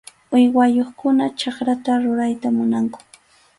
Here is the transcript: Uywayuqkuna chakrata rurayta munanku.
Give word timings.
Uywayuqkuna 0.35 1.25
chakrata 1.39 1.93
rurayta 2.03 2.47
munanku. 2.57 2.99